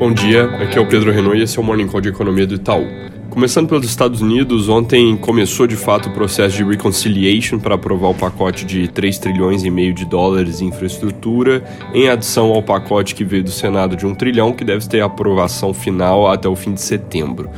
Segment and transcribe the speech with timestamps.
[0.00, 2.46] Bom dia, aqui é o Pedro Renault e esse é o Morning Call de Economia
[2.46, 2.86] do Itaú.
[3.28, 8.14] Começando pelos Estados Unidos, ontem começou de fato o processo de reconciliation para aprovar o
[8.14, 13.24] pacote de 3 trilhões e meio de dólares em infraestrutura, em adição ao pacote que
[13.24, 16.80] veio do Senado de 1 trilhão, que deve ter aprovação final até o fim de
[16.80, 17.50] setembro.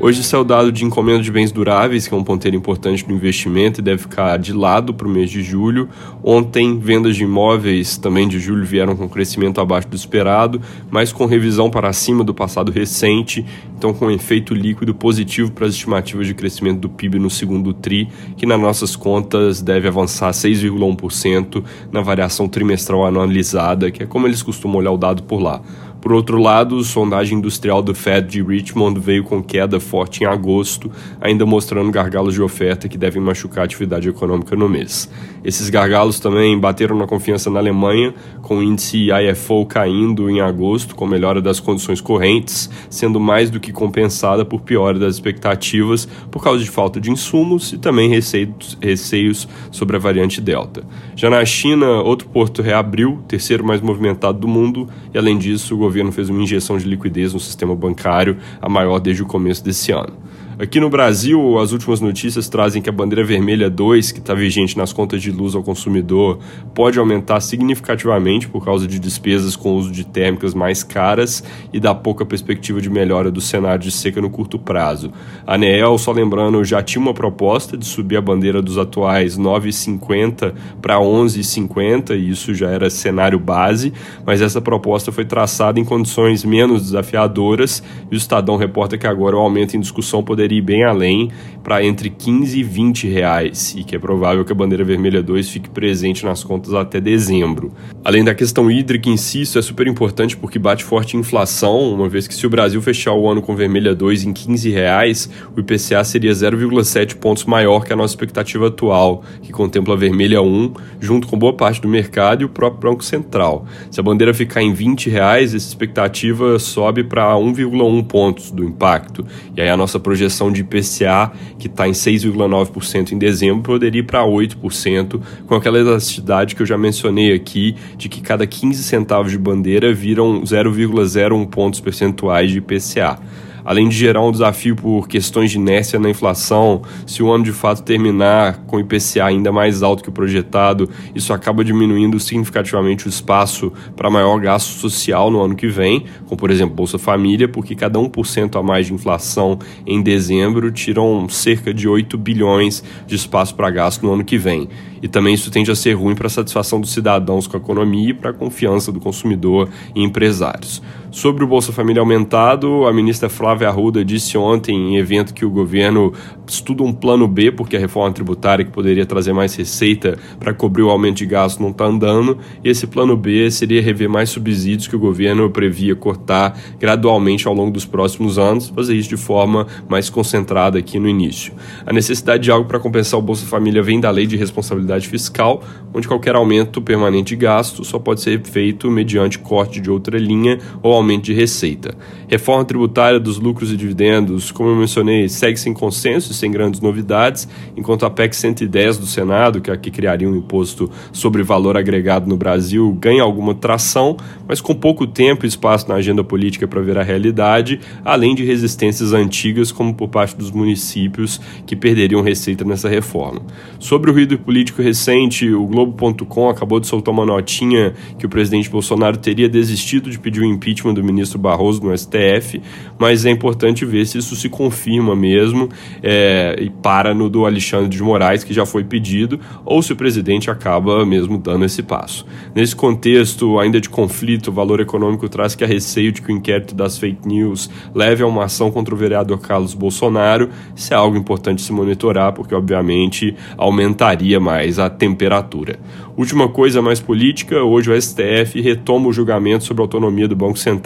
[0.00, 3.14] Hoje saiu o dado de encomenda de bens duráveis, que é um ponteiro importante do
[3.14, 5.88] investimento e deve ficar de lado para o mês de julho.
[6.22, 11.26] Ontem, vendas de imóveis também de julho vieram com crescimento abaixo do esperado, mas com
[11.26, 13.46] revisão para cima do passado recente,
[13.78, 18.08] então com efeito líquido positivo para as estimativas de crescimento do PIB no segundo TRI,
[18.36, 24.42] que nas nossas contas deve avançar 6,1% na variação trimestral analisada, que é como eles
[24.42, 25.62] costumam olhar o dado por lá.
[26.04, 30.26] Por outro lado, a sondagem industrial do Fed de Richmond veio com queda forte em
[30.26, 35.10] agosto, ainda mostrando gargalos de oferta que devem machucar a atividade econômica no mês.
[35.42, 40.94] Esses gargalos também bateram na confiança na Alemanha, com o índice IFO caindo em agosto,
[40.94, 46.44] com melhora das condições correntes, sendo mais do que compensada por piora das expectativas por
[46.44, 50.84] causa de falta de insumos e também receios, sobre a variante Delta.
[51.16, 55.78] Já na China, outro porto reabriu, terceiro mais movimentado do mundo, e além disso, o
[55.78, 59.62] governo governo fez uma injeção de liquidez no sistema bancário, a maior desde o começo
[59.62, 60.12] desse ano.
[60.56, 64.78] Aqui no Brasil, as últimas notícias trazem que a bandeira vermelha 2, que está vigente
[64.78, 66.38] nas contas de luz ao consumidor,
[66.72, 71.80] pode aumentar significativamente por causa de despesas com o uso de térmicas mais caras e
[71.80, 75.10] da pouca perspectiva de melhora do cenário de seca no curto prazo.
[75.44, 80.54] A ANEEL, só lembrando, já tinha uma proposta de subir a bandeira dos atuais 9,50
[80.80, 83.92] para 11,50 e isso já era cenário base,
[84.24, 89.34] mas essa proposta foi traçada em condições menos desafiadoras e o Estadão reporta que agora
[89.34, 91.30] o aumento em discussão poderia poderia ir bem além
[91.64, 95.48] para entre 15 e 20 reais e que é provável que a bandeira vermelha 2
[95.48, 97.72] fique presente nas contas até dezembro.
[98.04, 102.06] Além da questão hídrica em si, isso é super importante porque bate forte inflação, uma
[102.06, 105.60] vez que se o Brasil fechar o ano com vermelha 2 em 15 reais, o
[105.60, 110.74] IPCA seria 0,7 pontos maior que a nossa expectativa atual, que contempla a vermelha 1,
[111.00, 113.64] junto com boa parte do mercado e o próprio Banco Central.
[113.90, 119.26] Se a bandeira ficar em 20 reais, essa expectativa sobe para 1,1 pontos do impacto.
[119.56, 124.00] E aí a nossa projeção projeção de IPCA, que está em 6,9% em dezembro, poderia
[124.00, 128.82] ir para 8%, com aquela elasticidade que eu já mencionei aqui, de que cada 15
[128.82, 133.18] centavos de bandeira viram 0,01 pontos percentuais de IPCA
[133.64, 137.52] além de gerar um desafio por questões de inércia na inflação, se o ano de
[137.52, 143.08] fato terminar com IPCA ainda mais alto que o projetado, isso acaba diminuindo significativamente o
[143.08, 147.74] espaço para maior gasto social no ano que vem, como por exemplo Bolsa Família, porque
[147.74, 153.54] cada 1% a mais de inflação em dezembro tiram cerca de 8 bilhões de espaço
[153.54, 154.68] para gasto no ano que vem.
[155.02, 158.10] E também isso tende a ser ruim para a satisfação dos cidadãos com a economia
[158.10, 160.82] e para a confiança do consumidor e empresários.
[161.14, 165.48] Sobre o Bolsa Família aumentado, a ministra Flávia Arruda disse ontem em evento que o
[165.48, 166.12] governo
[166.44, 170.82] estuda um plano B, porque a reforma tributária que poderia trazer mais receita para cobrir
[170.82, 174.88] o aumento de gastos não está andando, e esse plano B seria rever mais subsídios
[174.88, 179.68] que o governo previa cortar gradualmente ao longo dos próximos anos, fazer isso de forma
[179.88, 181.54] mais concentrada aqui no início.
[181.86, 185.62] A necessidade de algo para compensar o Bolsa Família vem da lei de responsabilidade fiscal,
[185.94, 190.58] onde qualquer aumento permanente de gasto só pode ser feito mediante corte de outra linha
[190.82, 191.94] ou aumento de receita.
[192.28, 196.80] Reforma tributária dos lucros e dividendos, como eu mencionei, segue sem consenso e sem grandes
[196.80, 201.42] novidades, enquanto a PEC 110 do Senado, que é a que criaria um imposto sobre
[201.42, 204.16] valor agregado no Brasil, ganha alguma tração,
[204.48, 208.44] mas com pouco tempo e espaço na agenda política para ver a realidade, além de
[208.44, 213.42] resistências antigas, como por parte dos municípios que perderiam receita nessa reforma.
[213.78, 218.70] Sobre o ruído político recente, o Globo.com acabou de soltar uma notinha que o presidente
[218.70, 222.60] Bolsonaro teria desistido de pedir o impeachment do ministro Barroso no STF,
[222.98, 225.68] mas é importante ver se isso se confirma mesmo
[226.02, 229.96] é, e para no do Alexandre de Moraes, que já foi pedido, ou se o
[229.96, 232.26] presidente acaba mesmo dando esse passo.
[232.54, 236.36] Nesse contexto ainda de conflito, o valor econômico traz que a receio de que o
[236.36, 240.48] inquérito das fake news leve a uma ação contra o vereador Carlos Bolsonaro.
[240.74, 245.78] Isso é algo importante se monitorar, porque obviamente aumentaria mais a temperatura.
[246.16, 250.56] Última coisa mais política, hoje o STF retoma o julgamento sobre a autonomia do Banco
[250.56, 250.83] Central,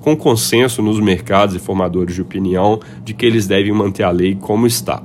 [0.00, 4.34] com consenso nos mercados e formadores de opinião de que eles devem manter a lei
[4.34, 5.02] como está.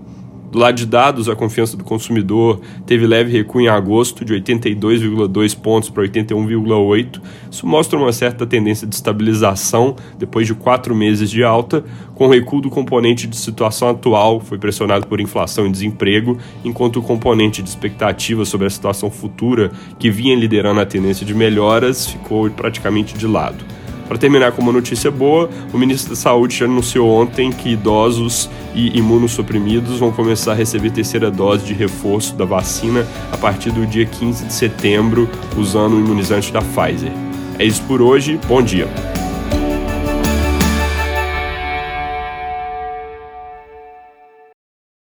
[0.51, 5.55] Do lado de dados, a confiança do consumidor teve leve recuo em agosto, de 82,2
[5.55, 7.21] pontos para 81,8.
[7.51, 11.83] Isso mostra uma certa tendência de estabilização depois de quatro meses de alta,
[12.15, 17.03] com recuo do componente de situação atual, foi pressionado por inflação e desemprego, enquanto o
[17.03, 22.49] componente de expectativa sobre a situação futura, que vinha liderando a tendência de melhoras, ficou
[22.49, 23.63] praticamente de lado.
[24.09, 28.97] Para terminar com uma notícia boa, o ministro da Saúde anunciou ontem que idosos e
[28.97, 34.07] imunossuprimidos vão começar a receber terceira dose de reforço da vacina a partir do dia
[34.07, 37.11] 15 de setembro, usando o imunizante da Pfizer.
[37.59, 38.87] É isso por hoje, bom dia.